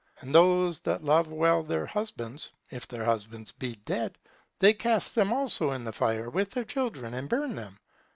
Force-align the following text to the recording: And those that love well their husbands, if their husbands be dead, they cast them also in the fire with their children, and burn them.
And 0.21 0.33
those 0.33 0.79
that 0.79 1.03
love 1.03 1.27
well 1.31 1.61
their 1.61 1.85
husbands, 1.85 2.49
if 2.71 2.87
their 2.87 3.05
husbands 3.05 3.51
be 3.51 3.75
dead, 3.85 4.17
they 4.57 4.73
cast 4.73 5.13
them 5.13 5.31
also 5.31 5.69
in 5.69 5.83
the 5.83 5.93
fire 5.93 6.27
with 6.31 6.49
their 6.49 6.65
children, 6.65 7.13
and 7.13 7.29
burn 7.29 7.55
them. 7.55 7.77